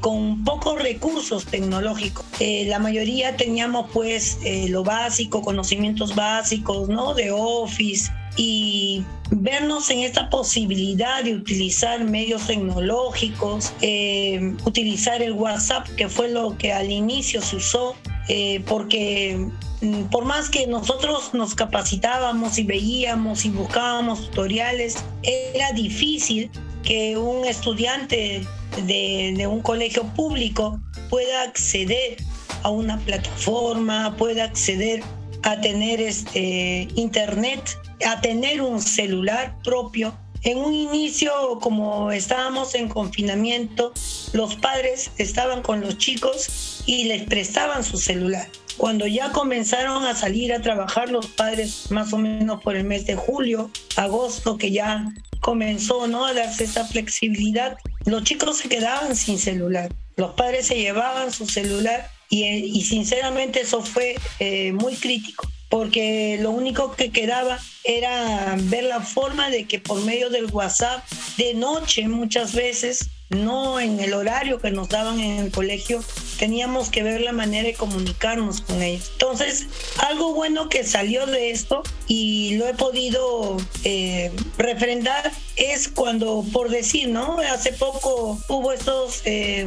con 0.00 0.44
pocos 0.44 0.82
recursos 0.82 1.46
tecnológicos. 1.46 2.26
la 2.40 2.78
mayoría 2.80 3.36
teníamos 3.36 3.88
pues 3.92 4.38
lo 4.68 4.82
básico, 4.82 5.42
conocimientos 5.42 6.14
básicos, 6.14 6.88
¿no? 6.88 7.14
De 7.14 7.30
Office, 7.30 8.10
y 8.36 9.04
vernos 9.30 9.90
en 9.90 10.00
esta 10.00 10.30
posibilidad 10.30 11.22
de 11.24 11.34
utilizar 11.34 12.04
medios 12.04 12.46
tecnológicos, 12.46 13.72
eh, 13.80 14.54
utilizar 14.64 15.22
el 15.22 15.32
WhatsApp, 15.32 15.88
que 15.96 16.08
fue 16.08 16.30
lo 16.30 16.56
que 16.56 16.72
al 16.72 16.90
inicio 16.90 17.42
se 17.42 17.56
usó, 17.56 17.96
eh, 18.28 18.62
porque 18.66 19.48
mm, 19.80 20.04
por 20.04 20.24
más 20.24 20.48
que 20.48 20.66
nosotros 20.66 21.34
nos 21.34 21.54
capacitábamos 21.54 22.58
y 22.58 22.64
veíamos 22.64 23.44
y 23.44 23.50
buscábamos 23.50 24.30
tutoriales, 24.30 24.96
era 25.22 25.72
difícil 25.72 26.50
que 26.82 27.16
un 27.16 27.44
estudiante 27.44 28.42
de, 28.86 29.34
de 29.36 29.46
un 29.46 29.60
colegio 29.60 30.04
público 30.14 30.80
pueda 31.08 31.42
acceder 31.42 32.16
a 32.62 32.70
una 32.70 32.98
plataforma, 32.98 34.16
pueda 34.16 34.44
acceder 34.44 35.02
a 35.42 35.60
tener 35.60 36.00
este 36.00 36.88
internet 36.94 37.79
a 38.06 38.20
tener 38.20 38.62
un 38.62 38.80
celular 38.80 39.56
propio. 39.62 40.14
En 40.42 40.56
un 40.56 40.72
inicio, 40.72 41.32
como 41.60 42.12
estábamos 42.12 42.74
en 42.74 42.88
confinamiento, 42.88 43.92
los 44.32 44.56
padres 44.56 45.10
estaban 45.18 45.62
con 45.62 45.82
los 45.82 45.98
chicos 45.98 46.82
y 46.86 47.04
les 47.04 47.24
prestaban 47.24 47.84
su 47.84 47.98
celular. 47.98 48.48
cuando 48.78 49.06
ya 49.06 49.30
comenzaron 49.32 50.06
a 50.06 50.14
salir 50.14 50.54
a 50.54 50.62
trabajar 50.62 51.10
los 51.10 51.26
padres, 51.26 51.90
más 51.90 52.14
o 52.14 52.16
menos 52.16 52.62
por 52.62 52.76
el 52.76 52.84
mes 52.84 53.04
de 53.04 53.14
julio, 53.14 53.70
agosto, 53.96 54.56
que 54.56 54.70
ya 54.70 55.04
comenzó 55.40 56.06
¿no? 56.06 56.24
a 56.24 56.32
darse 56.32 56.64
esa 56.64 56.86
flexibilidad, 56.86 57.76
los 58.06 58.24
chicos 58.24 58.56
se 58.56 58.70
quedaban 58.70 59.14
sin 59.16 59.38
celular. 59.38 59.92
Los 60.16 60.32
padres 60.32 60.68
se 60.68 60.76
llevaban 60.76 61.30
su 61.30 61.46
celular 61.46 62.08
y, 62.30 62.82
sinceramente 62.82 63.60
eso 63.60 63.82
fue 63.82 64.14
eh, 64.38 64.72
muy 64.72 64.94
crítico 64.94 65.46
porque 65.70 66.36
lo 66.40 66.50
único 66.50 66.92
que 66.92 67.10
quedaba 67.10 67.58
era 67.84 68.56
ver 68.58 68.84
la 68.84 69.00
forma 69.00 69.48
de 69.48 69.64
que 69.64 69.78
por 69.78 70.04
medio 70.04 70.28
del 70.28 70.46
WhatsApp 70.46 71.02
de 71.38 71.54
noche 71.54 72.06
muchas 72.08 72.54
veces 72.54 73.08
no 73.30 73.78
en 73.78 74.00
el 74.00 74.12
horario 74.12 74.60
que 74.60 74.72
nos 74.72 74.88
daban 74.88 75.20
en 75.20 75.38
el 75.38 75.52
colegio, 75.52 76.02
teníamos 76.38 76.90
que 76.90 77.04
ver 77.04 77.20
la 77.20 77.32
manera 77.32 77.68
de 77.68 77.74
comunicarnos 77.74 78.60
con 78.60 78.82
ellos. 78.82 79.10
Entonces, 79.12 79.68
algo 79.98 80.34
bueno 80.34 80.68
que 80.68 80.82
salió 80.82 81.26
de 81.26 81.52
esto 81.52 81.84
y 82.08 82.56
lo 82.56 82.66
he 82.66 82.74
podido 82.74 83.56
eh, 83.84 84.32
refrendar 84.58 85.30
es 85.54 85.88
cuando, 85.88 86.44
por 86.52 86.70
decir, 86.70 87.08
¿no? 87.08 87.38
Hace 87.38 87.72
poco 87.72 88.40
hubo 88.48 88.72
estos, 88.72 89.22
eh, 89.24 89.64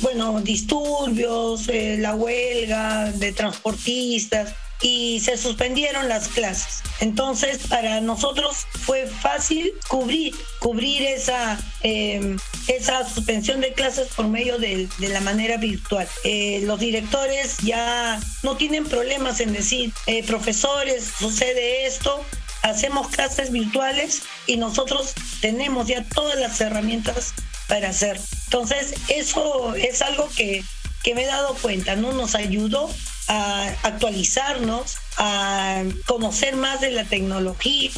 bueno, 0.00 0.40
disturbios, 0.40 1.68
eh, 1.68 1.96
la 2.00 2.16
huelga 2.16 3.12
de 3.12 3.32
transportistas 3.32 4.54
y 4.84 5.18
se 5.20 5.38
suspendieron 5.38 6.10
las 6.10 6.28
clases. 6.28 6.82
Entonces, 7.00 7.66
para 7.68 8.02
nosotros 8.02 8.66
fue 8.84 9.06
fácil 9.06 9.72
cubrir, 9.88 10.34
cubrir 10.58 11.02
esa, 11.02 11.58
em, 11.80 12.36
esa 12.68 13.08
suspensión 13.08 13.62
de 13.62 13.72
clases 13.72 14.08
por 14.14 14.28
medio 14.28 14.58
de, 14.58 14.86
la 14.98 15.20
manera 15.20 15.56
virtual. 15.56 16.06
Eh, 16.22 16.60
los 16.64 16.78
directores 16.80 17.56
ya 17.62 18.20
no 18.42 18.58
tienen 18.58 18.84
problemas 18.84 19.40
en 19.40 19.54
decir, 19.54 19.90
eh, 20.06 20.22
profesores, 20.22 21.10
sucede 21.18 21.86
esto, 21.86 22.22
hacemos 22.60 23.08
clases 23.08 23.52
virtuales 23.52 24.22
y 24.46 24.58
nosotros 24.58 25.14
tenemos 25.40 25.86
ya 25.88 26.04
todas 26.04 26.38
las 26.38 26.60
herramientas 26.60 27.32
para 27.68 27.88
hacer. 27.88 28.20
Entonces, 28.44 28.92
eso 29.08 29.74
es 29.76 30.02
algo 30.02 30.28
que, 30.36 30.62
que 31.02 31.14
me 31.14 31.22
he 31.22 31.26
dado 31.26 31.54
cuenta, 31.54 31.96
¿no? 31.96 32.12
Nos 32.12 32.34
ayudó 32.34 32.90
a 33.28 33.68
actualizarnos, 33.82 34.96
a 35.18 35.82
conocer 36.06 36.56
más 36.56 36.80
de 36.80 36.90
la 36.90 37.04
tecnología, 37.04 37.90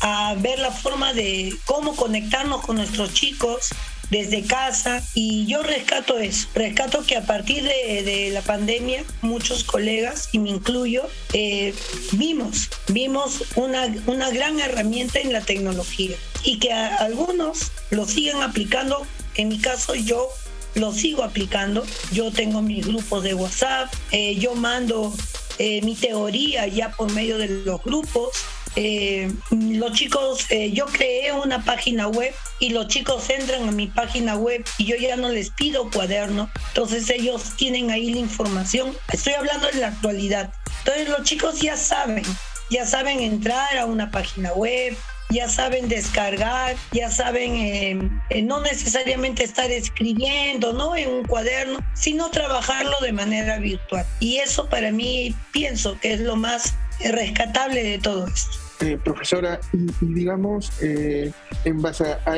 a 0.00 0.34
ver 0.38 0.58
la 0.58 0.70
forma 0.70 1.12
de 1.12 1.54
cómo 1.64 1.94
conectarnos 1.96 2.62
con 2.62 2.76
nuestros 2.76 3.12
chicos 3.14 3.70
desde 4.10 4.42
casa. 4.42 5.02
Y 5.14 5.46
yo 5.46 5.62
rescato 5.62 6.18
eso, 6.18 6.48
rescato 6.54 7.04
que 7.04 7.16
a 7.16 7.26
partir 7.26 7.64
de, 7.64 8.30
la 8.32 8.42
pandemia 8.42 9.04
muchos 9.22 9.64
colegas, 9.64 10.28
y 10.32 10.38
me 10.38 10.50
incluyo, 10.50 11.08
eh, 11.32 11.74
vimos, 12.12 12.70
vimos 12.88 13.44
una, 13.56 13.92
una 14.06 14.30
gran 14.30 14.58
herramienta 14.60 15.20
en 15.20 15.32
la 15.32 15.40
tecnología 15.40 16.16
y 16.42 16.58
que 16.58 16.72
algunos 16.72 17.72
lo 17.90 18.06
siguen 18.06 18.42
aplicando, 18.42 19.06
en 19.36 19.48
mi 19.48 19.58
caso 19.58 19.94
yo 19.94 20.28
lo 20.74 20.92
sigo 20.92 21.22
aplicando. 21.22 21.84
Yo 22.12 22.30
tengo 22.30 22.62
mis 22.62 22.86
grupos 22.86 23.22
de 23.22 23.34
WhatsApp, 23.34 23.92
eh, 24.10 24.36
yo 24.36 24.54
mando 24.54 25.12
eh, 25.58 25.82
mi 25.82 25.94
teoría 25.94 26.66
ya 26.66 26.90
por 26.92 27.12
medio 27.12 27.38
de 27.38 27.48
los 27.48 27.82
grupos. 27.82 28.30
Eh, 28.76 29.30
los 29.50 29.92
chicos, 29.92 30.48
yo 30.72 30.86
creé 30.86 31.30
una 31.30 31.64
página 31.64 32.08
web 32.08 32.34
y 32.58 32.70
los 32.70 32.88
chicos 32.88 33.30
entran 33.30 33.68
a 33.68 33.72
mi 33.72 33.86
página 33.86 34.34
web 34.34 34.64
y 34.78 34.86
yo 34.86 34.96
ya 34.96 35.14
no 35.14 35.28
les 35.28 35.50
pido 35.50 35.88
cuaderno, 35.92 36.50
entonces 36.68 37.08
ellos 37.08 37.52
tienen 37.56 37.92
ahí 37.92 38.12
la 38.12 38.18
información. 38.18 38.96
Estoy 39.12 39.34
hablando 39.34 39.68
de 39.68 39.74
la 39.74 39.88
actualidad. 39.88 40.52
Entonces 40.80 41.08
los 41.08 41.22
chicos 41.22 41.60
ya 41.60 41.76
saben, 41.76 42.24
ya 42.68 42.84
saben 42.84 43.20
entrar 43.20 43.78
a 43.78 43.86
una 43.86 44.10
página 44.10 44.52
web, 44.52 44.96
ya 45.30 45.48
saben 45.48 45.88
descargar, 45.88 46.76
ya 46.92 47.10
saben 47.10 47.54
eh, 47.54 48.10
eh, 48.30 48.42
no 48.42 48.60
necesariamente 48.60 49.44
estar 49.44 49.70
escribiendo, 49.70 50.72
¿no? 50.72 50.96
En 50.96 51.10
un 51.10 51.24
cuaderno, 51.24 51.78
sino 51.94 52.30
trabajarlo 52.30 52.94
de 53.00 53.12
manera 53.12 53.58
virtual. 53.58 54.04
Y 54.20 54.38
eso 54.38 54.68
para 54.68 54.90
mí 54.92 55.34
pienso 55.52 55.98
que 56.00 56.14
es 56.14 56.20
lo 56.20 56.36
más 56.36 56.74
rescatable 57.00 57.82
de 57.82 57.98
todo 57.98 58.26
esto. 58.26 58.58
Eh, 58.80 58.98
profesora, 59.02 59.60
y, 59.72 59.86
digamos, 60.00 60.70
en 60.80 61.80
base 61.80 62.16
a, 62.26 62.36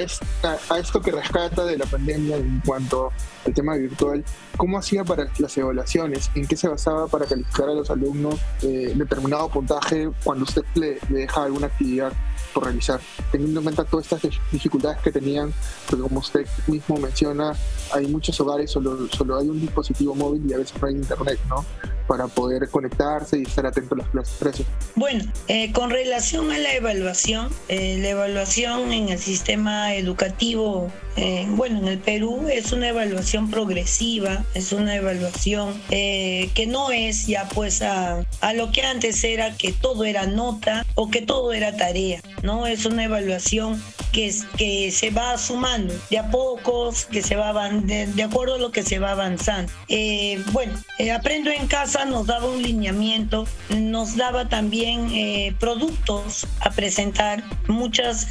esto 0.78 1.00
que 1.00 1.10
rescata 1.10 1.64
de 1.64 1.78
la 1.78 1.86
pandemia 1.86 2.36
en 2.36 2.60
cuanto 2.64 3.10
al 3.44 3.54
tema 3.54 3.74
virtual, 3.74 4.22
¿cómo 4.56 4.78
hacía 4.78 5.02
para 5.02 5.28
las 5.38 5.56
evaluaciones? 5.56 6.30
¿En 6.34 6.46
qué 6.46 6.56
se 6.56 6.68
basaba 6.68 7.08
para 7.08 7.24
calificar 7.24 7.70
a 7.70 7.72
los 7.72 7.90
alumnos 7.90 8.38
determinado 8.60 9.48
puntaje 9.48 10.10
cuando 10.22 10.44
usted 10.44 10.62
le, 10.74 10.98
le 11.08 11.20
deja 11.20 11.44
alguna 11.44 11.66
actividad 11.66 12.12
realizar, 12.60 13.00
teniendo 13.30 13.60
en 13.60 13.64
cuenta 13.64 13.84
todas 13.84 14.06
estas 14.12 14.22
dificultades 14.50 14.98
que 15.02 15.12
tenían, 15.12 15.52
porque 15.88 16.02
como 16.02 16.20
usted 16.20 16.46
mismo 16.66 16.96
menciona, 16.96 17.52
hay 17.92 18.06
muchos 18.06 18.38
hogares, 18.40 18.70
solo, 18.70 19.08
solo 19.08 19.38
hay 19.38 19.48
un 19.48 19.60
dispositivo 19.60 20.14
móvil 20.14 20.42
y 20.48 20.52
a 20.52 20.58
veces 20.58 20.80
no 20.80 20.88
hay 20.88 20.94
internet, 20.94 21.38
¿no? 21.48 21.64
Para 22.06 22.26
poder 22.28 22.68
conectarse 22.70 23.38
y 23.38 23.42
estar 23.42 23.66
atento 23.66 23.94
a 23.94 23.98
las 23.98 24.28
clases. 24.28 24.66
Bueno, 24.94 25.24
eh, 25.48 25.72
con 25.72 25.90
relación 25.90 26.50
a 26.52 26.58
la 26.58 26.74
evaluación, 26.74 27.48
eh, 27.68 27.98
la 28.00 28.10
evaluación 28.10 28.92
en 28.92 29.08
el 29.08 29.18
sistema 29.18 29.94
educativo, 29.94 30.90
eh, 31.16 31.46
bueno, 31.50 31.78
en 31.78 31.88
el 31.88 31.98
Perú 31.98 32.46
es 32.48 32.72
una 32.72 32.88
evaluación 32.88 33.50
progresiva, 33.50 34.44
es 34.54 34.72
una 34.72 34.96
evaluación 34.96 35.74
que 35.88 36.66
no 36.68 36.90
es 36.90 37.26
ya 37.26 37.48
pues 37.48 37.82
a, 37.82 38.24
a 38.40 38.52
lo 38.52 38.70
que 38.70 38.82
antes 38.82 39.24
era 39.24 39.56
que 39.56 39.72
todo 39.72 40.04
era 40.04 40.26
nota 40.26 40.84
o 40.94 41.10
que 41.10 41.22
todo 41.22 41.52
era 41.52 41.76
tarea. 41.76 42.20
¿no? 42.42 42.66
Es 42.66 42.86
una 42.86 43.04
evaluación 43.04 43.82
que, 44.12 44.32
que 44.56 44.90
se 44.90 45.10
va 45.10 45.36
sumando 45.36 45.94
de 46.10 46.18
a 46.18 46.30
pocos, 46.30 47.06
que 47.06 47.22
se 47.22 47.36
va 47.36 47.68
de, 47.70 48.06
de 48.06 48.22
acuerdo 48.22 48.54
a 48.54 48.58
lo 48.58 48.70
que 48.70 48.82
se 48.82 48.98
va 48.98 49.12
avanzando. 49.12 49.72
Eh, 49.88 50.42
bueno, 50.52 50.72
eh, 50.98 51.10
Aprendo 51.10 51.50
en 51.50 51.66
Casa 51.66 51.95
nos 52.04 52.26
daba 52.26 52.46
un 52.46 52.62
lineamiento, 52.62 53.46
nos 53.70 54.16
daba 54.16 54.48
también 54.48 55.08
eh, 55.12 55.54
productos 55.58 56.46
a 56.60 56.70
presentar, 56.70 57.42
muchas 57.68 58.28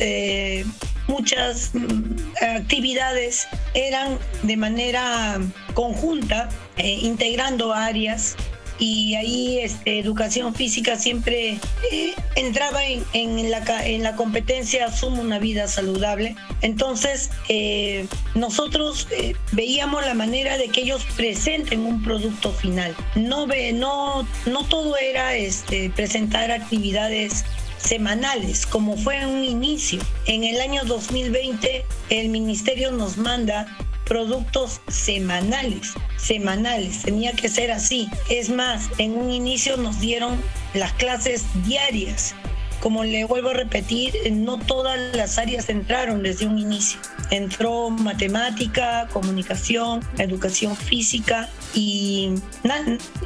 muchas 1.07 1.72
mm, 1.74 2.15
actividades 2.57 3.48
eran 3.74 4.17
de 4.43 4.57
manera 4.57 5.39
conjunta, 5.74 6.50
integrando 6.77 7.74
áreas 7.74 8.36
y 8.79 9.15
ahí 9.15 9.60
este, 9.60 10.00
educación 10.00 10.53
física 10.53 10.98
siempre 10.98 11.60
eh, 11.91 12.13
entraba 12.36 12.82
en, 12.84 13.51
la, 13.51 13.86
en 13.86 14.03
la 14.03 14.15
competencia 14.15 14.86
Asumo 14.86 15.22
una 15.22 15.39
vida 15.39 15.67
saludable. 15.67 16.36
Entonces, 16.62 17.29
eh, 17.50 18.08
nosotros 18.34 19.08
eh, 19.12 19.36
veíamos 19.51 20.05
la 20.05 20.13
manera 20.13 20.58
de 20.58 20.70
que 20.70 20.82
ellos 20.82 21.05
presenten 21.15 21.82
un 21.82 22.03
producto 22.03 22.51
final. 22.51 22.96
No, 23.15 23.48
ve, 23.48 23.72
no, 23.74 24.27
no 24.46 24.65
todo 24.65 24.98
era 24.98 25.36
este, 25.36 25.89
presentar 25.89 26.51
actividades 26.51 27.46
semanales, 27.77 28.65
como 28.65 28.98
fue 28.98 29.17
en 29.17 29.29
un 29.29 29.44
inicio. 29.44 30.01
En 30.25 30.44
el 30.44 30.60
año 30.60 30.84
2020, 30.86 31.86
el 32.10 32.29
ministerio 32.29 32.91
nos 32.91 33.17
manda 33.17 33.77
productos 34.05 34.81
semanales, 34.88 35.93
semanales, 36.17 37.01
tenía 37.01 37.33
que 37.33 37.50
ser 37.50 37.71
así. 37.71 38.07
Es 38.29 38.50
más, 38.50 38.89
en 38.97 39.17
un 39.17 39.31
inicio 39.31 39.77
nos 39.77 40.00
dieron 40.00 40.41
las 40.74 40.93
clases 40.93 41.45
diarias. 41.65 42.35
Como 42.81 43.03
le 43.03 43.25
vuelvo 43.25 43.50
a 43.50 43.53
repetir, 43.53 44.13
no 44.31 44.59
todas 44.59 45.00
las 45.15 45.38
áreas 45.39 45.69
entraron 45.69 46.21
desde 46.21 46.45
un 46.45 46.59
inicio. 46.59 47.00
Entró 47.31 47.89
matemática, 47.89 49.07
comunicación, 49.12 50.01
educación 50.19 50.75
física 50.75 51.50
y, 51.74 52.35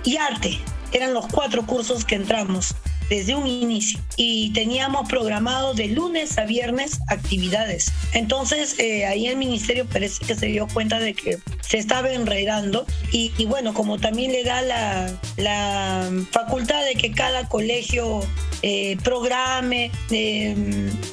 y 0.05 0.17
arte. 0.17 0.59
Eran 0.93 1.13
los 1.13 1.27
cuatro 1.27 1.65
cursos 1.65 2.05
que 2.05 2.15
entramos 2.15 2.74
desde 3.10 3.36
un 3.36 3.48
inicio 3.48 4.00
y 4.16 4.51
teníamos 4.54 5.08
programado 5.10 5.74
de 5.74 5.88
lunes 5.88 6.38
a 6.38 6.46
viernes 6.46 7.00
actividades. 7.08 7.92
Entonces 8.13 8.78
eh, 8.80 9.06
ahí 9.06 9.28
el 9.28 9.38
ministerio 9.38 9.86
parece 9.86 10.25
que 10.25 10.36
se 10.36 10.48
dio 10.48 10.68
cuenta 10.68 11.00
de 11.00 11.13
que 11.13 11.39
se 11.62 11.78
estaba 11.78 12.12
enredando 12.12 12.86
y, 13.12 13.46
bueno, 13.46 13.74
como 13.74 14.00
también 14.00 14.32
le 14.32 14.44
da 14.44 14.62
la, 14.62 15.12
la, 15.38 16.10
facultad 16.32 16.84
de 16.86 16.96
que 16.96 17.12
cada 17.12 17.48
colegio 17.48 18.22
eh, 18.62 18.98
programe, 19.04 19.92
eh, 20.12 20.56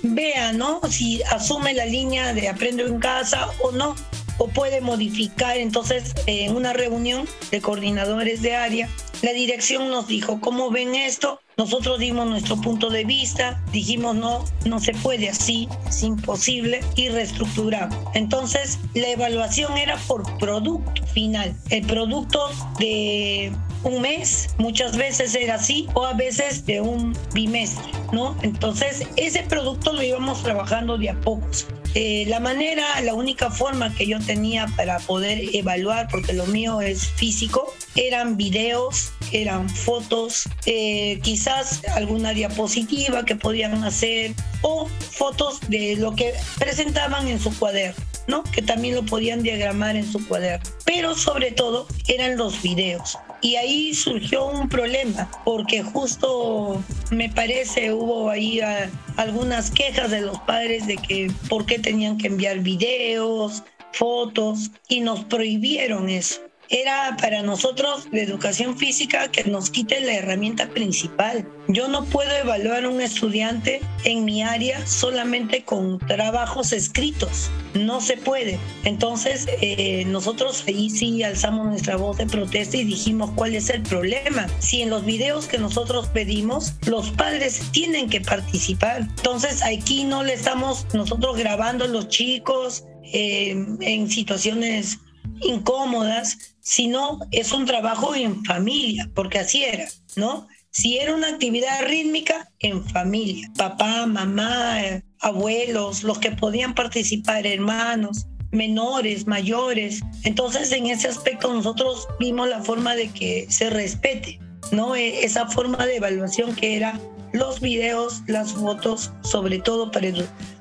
vea, 0.03 0.53
¿no? 0.53 0.81
Si 0.89 1.23
asume 1.25 1.75
la 1.75 1.87
línea 1.87 2.33
de 2.33 2.49
aprendo 2.49 2.87
en 2.87 2.99
casa 2.99 3.49
o 3.63 3.73
no 3.73 3.95
o 4.39 4.49
puede 4.49 4.81
modificar. 4.81 5.57
Entonces, 5.57 6.15
en 6.27 6.55
una 6.55 6.73
reunión 6.73 7.27
de 7.51 7.61
coordinadores 7.61 8.43
de 8.43 8.55
área, 8.55 8.89
la 9.27 9.33
dirección 9.33 9.91
nos 9.91 10.07
dijo, 10.07 10.41
¿cómo 10.41 10.71
ven 10.71 10.95
esto? 10.95 11.41
Nosotros 11.57 11.99
dimos 11.99 12.29
nuestro 12.29 12.61
punto 12.61 12.91
de 12.91 13.05
vista, 13.05 13.61
dijimos 13.73 14.15
no, 14.15 14.45
no 14.65 14.79
se 14.79 14.93
puede 14.93 15.29
así, 15.29 15.69
es 15.89 16.05
imposible 16.05 16.79
y 16.95 17.09
reestructuramos. 17.09 17.99
Entonces 18.15 18.79
la 18.95 19.09
evaluación 19.09 19.77
era 19.79 19.97
por 20.07 20.39
producto 20.39 21.05
final, 21.07 21.57
el 21.71 21.85
producto 21.89 22.39
de 22.79 23.51
un 23.83 24.01
mes, 24.01 24.49
muchas 24.59 24.97
veces 24.97 25.35
era 25.35 25.55
así, 25.55 25.87
o 25.95 26.05
a 26.05 26.13
veces 26.13 26.67
de 26.67 26.81
un 26.81 27.17
bimestre, 27.33 27.91
¿no? 28.13 28.37
Entonces, 28.43 29.07
ese 29.17 29.43
producto 29.43 29.93
lo 29.93 30.03
íbamos 30.03 30.43
trabajando 30.43 30.99
de 30.99 31.11
a 31.11 31.21
pocos. 31.21 31.67
Eh, 31.95 32.27
la 32.29 32.41
manera, 32.41 33.01
la 33.01 33.15
única 33.15 33.51
forma 33.51 33.95
que 33.95 34.07
yo 34.07 34.21
tenía 34.21 34.67
para 34.77 34.99
poder 34.99 35.41
evaluar, 35.55 36.09
porque 36.11 36.35
lo 36.35 36.45
mío 36.47 36.83
es 36.83 37.07
físico, 37.07 37.73
eran 37.95 38.37
videos, 38.37 39.13
eran 39.33 39.71
fotos, 39.71 40.47
eh, 40.67 41.19
quizás 41.23 41.81
alguna 41.95 42.33
diapositiva 42.35 43.25
que 43.25 43.35
podían 43.35 43.83
hacer 43.83 44.35
o 44.61 44.89
fotos 45.11 45.61
de 45.69 45.97
lo 45.97 46.15
que 46.15 46.35
presentaban 46.59 47.29
en 47.29 47.41
su 47.41 47.57
cuaderno. 47.59 48.05
¿no? 48.27 48.43
Que 48.43 48.61
también 48.61 48.95
lo 48.95 49.05
podían 49.05 49.43
diagramar 49.43 49.97
en 49.97 50.11
su 50.11 50.27
cuaderno. 50.27 50.69
Pero 50.85 51.15
sobre 51.15 51.53
todo 51.53 51.87
eran 52.09 52.37
los 52.37 52.61
videos. 52.61 53.17
Y 53.41 53.57
ahí 53.57 53.95
surgió 53.95 54.47
un 54.47 54.69
problema, 54.69 55.31
porque 55.45 55.83
justo 55.83 56.83
me 57.11 57.29
parece 57.29 57.93
hubo 57.93 58.31
ahí 58.31 58.61
ah, 58.61 58.91
algunas 59.17 59.71
quejas 59.71 60.11
de 60.11 60.23
los 60.23 60.39
padres 60.41 60.87
de 60.87 60.97
que 60.97 61.31
por 61.49 61.67
qué 61.67 61.79
tenían 61.79 62.19
que 62.19 62.29
enviar 62.29 62.61
videos, 62.61 63.63
fotos, 63.93 64.71
y 64.89 65.01
nos 65.01 65.25
prohibieron 65.25 66.09
eso 66.09 66.41
era 66.69 67.17
para 67.21 67.43
nosotros 67.43 68.11
de 68.11 68.23
educación 68.23 68.77
física 68.77 69.31
que 69.31 69.45
nos 69.45 69.71
quite 69.71 70.01
la 70.01 70.15
herramienta 70.15 70.69
principal. 70.69 71.49
Yo 71.69 71.89
no 71.89 72.05
puedo 72.05 72.31
evaluar 72.31 72.85
a 72.85 72.89
un 72.89 73.01
estudiante 73.01 73.81
en 74.05 74.25
mi 74.25 74.43
área 74.43 74.87
solamente 74.87 75.65
con 75.65 75.99
trabajos 75.99 76.73
escritos. 76.73 77.51
No 77.75 78.01
se 78.01 78.17
puede. 78.17 78.59
Entonces, 78.85 79.47
eh, 79.61 80.05
nosotros 80.07 80.65
ahí 80.67 80.91
sí 80.91 81.23
alzamos 81.23 81.67
nuestra 81.67 81.97
voz 81.97 82.19
de 82.19 82.27
protesta 82.27 82.77
y 82.77 82.85
dijimos 82.85 83.31
cuál 83.35 83.55
es 83.55 83.69
el 83.71 83.83
problema. 83.83 84.47
Si 84.61 84.83
en 84.83 84.91
los 84.91 85.05
videos 85.05 85.47
que 85.47 85.59
nosotros 85.59 86.09
pedimos, 86.09 86.75
los 86.87 87.11
padres 87.11 87.63
tienen 87.73 88.09
que 88.09 88.21
participar. 88.21 89.01
Entonces, 89.01 89.63
aquí 89.63 90.05
no 90.05 90.23
le 90.23 90.35
estamos 90.35 90.87
nosotros 90.95 91.37
grabando 91.37 91.85
a 91.85 91.89
los 91.89 92.09
chicos 92.09 92.85
eh, 93.13 93.57
en 93.81 94.11
situaciones 94.11 94.99
incómodas, 95.43 96.57
sino 96.61 97.21
es 97.31 97.53
un 97.53 97.67
trabajo 97.67 98.15
en 98.15 98.45
familia, 98.45 99.11
porque 99.15 99.39
así 99.39 99.65
era, 99.65 99.89
¿no? 100.17 100.47
Si 100.71 100.99
era 100.99 101.15
una 101.15 101.29
actividad 101.29 101.87
rítmica, 101.87 102.51
en 102.59 102.85
familia, 102.89 103.51
papá, 103.57 104.05
mamá, 104.07 104.79
abuelos, 105.21 106.03
los 106.03 106.19
que 106.19 106.33
podían 106.33 106.75
participar, 106.75 107.47
hermanos, 107.47 108.27
menores, 108.51 109.27
mayores. 109.27 110.01
Entonces, 110.25 110.73
en 110.73 110.87
ese 110.87 111.09
aspecto 111.09 111.53
nosotros 111.53 112.07
vimos 112.19 112.49
la 112.49 112.63
forma 112.63 112.95
de 112.95 113.09
que 113.09 113.47
se 113.49 113.71
respete, 113.71 114.39
¿no? 114.73 114.95
E, 114.95 115.25
esa 115.25 115.47
forma 115.47 115.87
de 115.87 115.97
evaluación 115.97 116.55
que 116.55 116.77
era 116.77 117.01
los 117.33 117.61
videos, 117.61 118.23
las 118.27 118.53
fotos, 118.53 119.13
sobre 119.23 119.59
todo 119.59 119.91
para, 119.91 120.09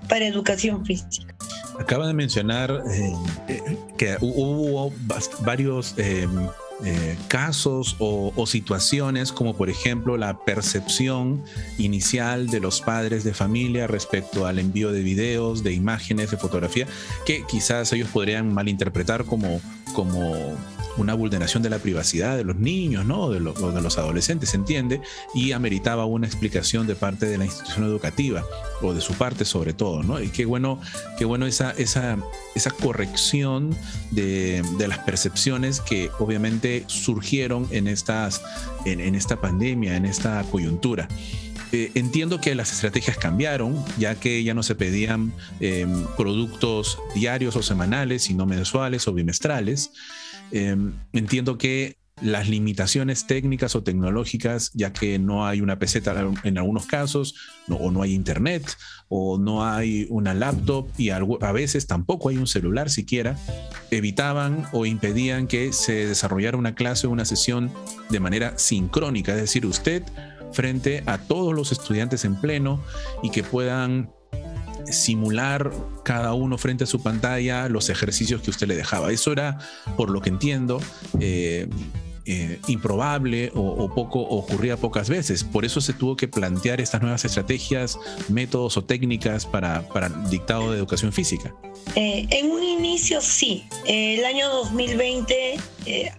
para 0.07 0.25
educación 0.25 0.85
física. 0.85 1.35
Acaba 1.79 2.07
de 2.07 2.13
mencionar 2.13 2.83
eh, 2.91 3.13
eh, 3.47 3.77
que 3.97 4.17
hubo 4.21 4.93
varios 5.41 5.93
eh, 5.97 6.27
casos 7.27 7.95
o, 7.99 8.45
situaciones 8.45 9.31
como 9.31 9.55
por 9.55 9.69
ejemplo 9.69 10.17
la 10.17 10.39
percepción 10.39 11.43
inicial 11.77 12.47
de 12.47 12.59
los 12.59 12.81
padres 12.81 13.23
de 13.23 13.33
familia 13.33 13.87
respecto 13.87 14.45
al 14.45 14.59
envío 14.59 14.91
de 14.91 15.01
videos, 15.01 15.63
de 15.63 15.73
imágenes, 15.73 16.31
de 16.31 16.37
fotografía, 16.37 16.87
que 17.25 17.43
quizás 17.47 17.91
ellos 17.93 18.09
podrían 18.09 18.53
malinterpretar 18.53 19.25
como, 19.25 19.61
como 19.93 20.55
una 20.97 21.13
vulneración 21.13 21.61
de 21.63 21.69
la 21.69 21.79
privacidad 21.79 22.37
de 22.37 22.43
los 22.43 22.55
niños, 22.55 23.05
¿no? 23.05 23.29
De 23.29 23.39
los 23.39 23.97
adolescentes, 23.97 24.49
se 24.49 24.57
entiende, 24.57 25.01
y 25.33 25.51
ameritaba 25.51 26.05
una 26.05 26.27
explicación 26.27 26.87
de 26.87 26.95
parte 26.95 27.25
de 27.25 27.37
la 27.37 27.45
institución 27.45 27.85
educativa, 27.85 28.43
o 28.81 28.93
de 28.93 29.01
su 29.01 29.13
parte 29.13 29.45
sobre 29.45 29.73
todo, 29.73 30.03
¿no? 30.03 30.21
Y 30.21 30.29
qué 30.29 30.45
bueno, 30.45 30.79
qué 31.17 31.25
bueno 31.25 31.45
esa, 31.45 31.71
esa, 31.71 32.17
esa 32.55 32.71
corrección 32.71 33.75
de, 34.11 34.63
de 34.77 34.87
las 34.87 34.99
percepciones 34.99 35.81
que 35.81 36.09
obviamente 36.19 36.64
surgieron 36.87 37.67
en, 37.71 37.87
estas, 37.87 38.41
en, 38.85 39.15
esta 39.15 39.41
pandemia, 39.41 39.95
en 39.95 40.05
esta 40.05 40.43
coyuntura. 40.43 41.07
Eh, 41.71 41.91
entiendo 41.95 42.39
que 42.39 42.55
las 42.55 42.71
estrategias 42.71 43.17
cambiaron, 43.17 43.83
ya 43.97 44.15
que 44.15 44.43
ya 44.43 44.53
no 44.53 44.63
se 44.63 44.75
pedían 44.75 45.33
em, 45.59 46.05
productos 46.15 46.97
diarios 47.15 47.55
o 47.55 47.63
semanales, 47.63 48.23
sino 48.23 48.45
mensuales 48.45 49.07
o 49.07 49.13
bimestrales. 49.13 49.91
Em, 50.51 50.93
entiendo 51.13 51.57
que 51.57 51.97
las 52.21 52.47
limitaciones 52.47 53.27
técnicas 53.27 53.75
o 53.75 53.83
tecnológicas, 53.83 54.71
ya 54.73 54.93
que 54.93 55.19
no 55.19 55.45
hay 55.45 55.59
una 55.61 55.79
PC 55.79 56.01
en 56.43 56.57
algunos 56.57 56.85
casos, 56.85 57.35
o 57.69 57.91
no 57.91 58.01
hay 58.01 58.13
internet, 58.13 58.77
o 59.09 59.37
no 59.37 59.65
hay 59.65 60.07
una 60.09 60.33
laptop 60.33 60.87
y 60.97 61.09
a 61.09 61.51
veces 61.51 61.87
tampoco 61.87 62.29
hay 62.29 62.37
un 62.37 62.47
celular 62.47 62.89
siquiera, 62.89 63.37
evitaban 63.91 64.65
o 64.71 64.85
impedían 64.85 65.47
que 65.47 65.73
se 65.73 66.07
desarrollara 66.07 66.57
una 66.57 66.73
clase 66.73 67.07
o 67.07 67.09
una 67.09 67.25
sesión 67.25 67.71
de 68.09 68.19
manera 68.19 68.57
sincrónica, 68.57 69.33
es 69.33 69.41
decir, 69.41 69.65
usted 69.65 70.03
frente 70.53 71.03
a 71.05 71.17
todos 71.17 71.53
los 71.53 71.73
estudiantes 71.73 72.23
en 72.23 72.39
pleno 72.39 72.81
y 73.23 73.29
que 73.29 73.43
puedan 73.43 74.09
simular 74.87 75.71
cada 76.03 76.33
uno 76.33 76.57
frente 76.57 76.83
a 76.83 76.87
su 76.87 77.01
pantalla 77.01 77.67
los 77.69 77.89
ejercicios 77.89 78.41
que 78.41 78.51
usted 78.51 78.67
le 78.67 78.75
dejaba. 78.75 79.11
Eso 79.11 79.31
era, 79.31 79.57
por 79.97 80.09
lo 80.09 80.21
que 80.21 80.29
entiendo, 80.29 80.79
eh, 81.19 81.67
eh, 82.25 82.59
improbable 82.67 83.51
o, 83.55 83.93
poco 83.93 84.19
ocurría 84.19 84.77
pocas 84.77 85.09
veces. 85.09 85.43
Por 85.43 85.65
eso 85.65 85.81
se 85.81 85.93
tuvo 85.93 86.15
que 86.15 86.27
plantear 86.27 86.81
estas 86.81 87.01
nuevas 87.01 87.25
estrategias, 87.25 87.97
métodos 88.29 88.77
o 88.77 88.83
técnicas 88.83 89.45
para, 89.45 89.83
dictado 90.29 90.71
de 90.71 90.77
educación 90.77 91.13
física. 91.13 91.53
Eh, 91.95 92.25
en 92.31 92.51
un 92.51 92.63
inicio 92.63 93.21
sí. 93.21 93.65
el 93.85 94.25
año 94.25 94.49
2020, 94.49 95.57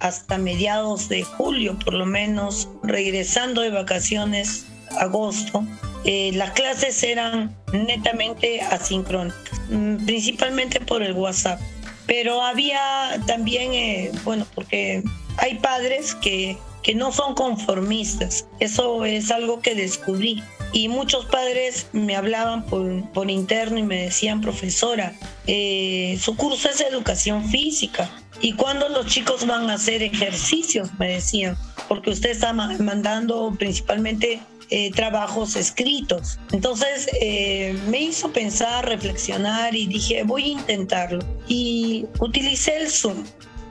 hasta 0.00 0.38
mediados 0.38 1.08
de 1.08 1.24
julio 1.24 1.76
por 1.84 1.94
lo 1.94 2.06
menos, 2.06 2.68
regresando 2.82 3.62
de 3.62 3.70
vacaciones, 3.70 4.66
agosto, 4.98 5.64
eh, 6.04 6.30
las 6.34 6.52
clases 6.52 7.02
eran 7.02 7.54
netamente 7.72 8.60
asíncrónicas, 8.60 9.60
mm, 9.70 10.06
principalmente 10.06 10.80
por 10.80 11.02
el 11.02 11.12
WhatsApp. 11.12 11.60
Pero 12.06 12.42
había 12.42 13.20
también, 13.26 13.72
eh, 13.74 14.12
bueno, 14.24 14.46
porque 14.54 15.02
hay 15.38 15.56
padres 15.56 16.14
que, 16.14 16.58
que 16.82 16.94
no 16.94 17.12
son 17.12 17.34
conformistas. 17.34 18.46
Eso 18.60 19.04
es 19.04 19.30
algo 19.30 19.60
que 19.60 19.74
descubrí. 19.74 20.42
Y 20.72 20.88
muchos 20.88 21.24
padres 21.26 21.86
me 21.92 22.16
hablaban 22.16 22.66
por, 22.66 23.10
por 23.12 23.30
interno 23.30 23.78
y 23.78 23.82
me 23.82 24.02
decían, 24.02 24.40
profesora, 24.40 25.14
eh, 25.46 26.18
su 26.20 26.36
curso 26.36 26.68
es 26.68 26.80
educación 26.80 27.48
física. 27.48 28.10
¿Y 28.40 28.52
cuándo 28.52 28.88
los 28.88 29.06
chicos 29.06 29.46
van 29.46 29.70
a 29.70 29.74
hacer 29.74 30.02
ejercicios? 30.02 30.90
Me 30.98 31.12
decían, 31.14 31.56
porque 31.88 32.10
usted 32.10 32.30
está 32.30 32.52
mandando 32.52 33.54
principalmente 33.58 34.40
eh, 34.68 34.90
trabajos 34.90 35.54
escritos. 35.54 36.38
Entonces 36.52 37.08
eh, 37.20 37.78
me 37.88 38.00
hizo 38.00 38.32
pensar, 38.32 38.86
reflexionar 38.86 39.74
y 39.74 39.86
dije, 39.86 40.24
voy 40.24 40.44
a 40.44 40.48
intentarlo. 40.48 41.24
Y 41.46 42.06
utilicé 42.18 42.76
el 42.76 42.90
Zoom. 42.90 43.24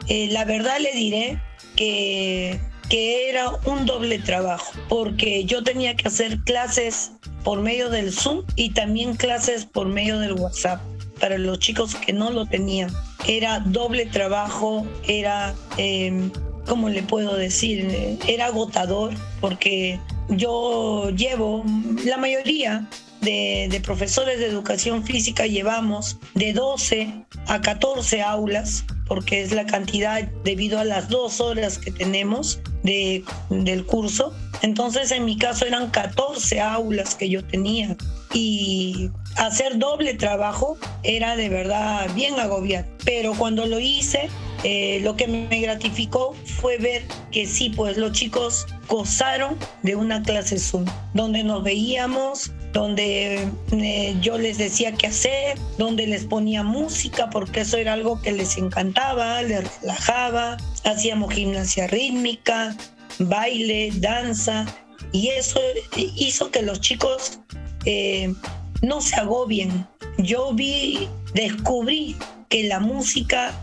Eh, 0.08 0.28
la 0.32 0.46
verdad 0.46 0.78
le 0.80 0.92
diré 0.94 1.40
que, 1.76 2.60
que 2.90 3.30
era 3.30 3.50
un 3.66 3.86
doble 3.86 4.20
trabajo, 4.20 4.72
porque 4.90 5.46
yo 5.46 5.64
tenía 5.64 5.96
que 5.96 6.08
hacer 6.08 6.40
clases 6.42 7.12
por 7.44 7.62
medio 7.62 7.90
del 7.90 8.12
Zoom 8.12 8.44
y 8.56 8.72
también 8.72 9.16
clases 9.16 9.66
por 9.66 9.88
medio 9.88 10.20
del 10.20 10.34
WhatsApp 10.34 10.82
para 11.20 11.38
los 11.38 11.60
chicos 11.60 11.96
que 11.96 12.14
no 12.14 12.32
lo 12.32 12.46
tenían. 12.46 12.92
Era 13.28 13.60
doble 13.60 14.06
trabajo, 14.06 14.86
era, 15.08 15.56
eh, 15.78 16.30
¿cómo 16.66 16.90
le 16.90 17.04
puedo 17.04 17.36
decir? 17.36 18.18
Era 18.28 18.48
agotador 18.48 19.14
porque 19.42 20.00
yo 20.30 21.10
llevo, 21.12 21.64
la 22.04 22.18
mayoría 22.18 22.88
de, 23.22 23.82
profesores 23.84 24.40
de 24.40 24.48
educación 24.48 25.04
física 25.04 25.48
llevamos 25.48 26.18
de 26.34 26.54
12 26.54 27.26
a 27.48 27.62
14 27.62 28.22
aulas, 28.22 28.86
porque 29.08 29.42
es 29.42 29.52
la 29.52 29.66
cantidad 29.66 30.24
debido 30.44 30.80
a 30.80 30.86
las 30.86 31.10
dos 31.10 31.40
horas 31.40 31.78
que 31.78 31.92
tenemos 31.92 32.60
de, 32.84 33.24
del 33.50 33.86
curso. 33.86 34.34
Entonces 34.62 35.12
en 35.12 35.26
mi 35.26 35.38
caso 35.38 35.66
eran 35.66 35.90
14 35.92 36.62
aulas 36.62 37.16
que 37.16 37.30
yo 37.30 37.44
tenía 37.44 37.96
y 38.34 39.12
hacer 39.38 39.78
doble 39.78 40.14
trabajo 40.14 40.78
era 41.04 41.36
de 41.36 41.50
verdad 41.50 42.10
bien 42.16 42.40
agobiante. 42.40 42.92
Pero 43.04 43.34
cuando 43.34 43.66
lo 43.66 43.80
hice, 43.80 44.30
eh, 44.64 45.00
lo 45.04 45.16
que 45.16 45.28
me 45.28 45.62
gratificó 45.62 46.36
fue 46.60 46.78
ver 46.78 47.04
que 47.32 47.46
sí, 47.46 47.70
pues 47.70 47.98
los 47.98 48.12
chicos 48.14 48.66
gozaron 48.88 49.58
de 49.84 49.96
una 49.96 50.24
clase 50.24 50.58
Zoom, 50.58 50.86
donde 51.14 51.44
nos 51.44 51.64
veíamos, 51.64 52.52
donde 52.76 53.48
eh, 53.72 54.18
yo 54.20 54.38
les 54.38 54.58
decía 54.58 54.92
qué 54.92 55.08
hacer, 55.08 55.58
donde 55.78 56.08
les 56.08 56.26
ponía 56.26 56.62
música, 56.62 57.30
porque 57.30 57.62
eso 57.62 57.78
era 57.78 57.94
algo 57.94 58.22
que 58.22 58.34
les 58.34 58.58
encantaba, 58.58 59.42
les 59.44 59.64
relajaba, 59.80 60.58
hacíamos 60.84 61.34
gimnasia 61.34 61.88
rítmica, 61.88 62.76
baile, 63.18 63.92
danza, 63.96 64.66
y 65.14 65.30
eso 65.30 65.62
hizo 65.96 66.52
que 66.52 66.64
los 66.64 66.82
chicos 66.82 67.40
eh, 67.86 68.34
no 68.82 69.00
se 69.00 69.16
agobien. 69.16 69.88
Yo 70.18 70.54
vi, 70.54 71.08
descubrí 71.34 72.18
que 72.50 72.66
la 72.66 72.82
música 72.82 73.54